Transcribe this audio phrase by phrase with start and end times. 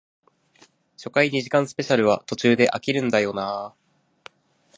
[0.97, 3.75] 初回二時間スペシャルは途中で飽きるんだよなあ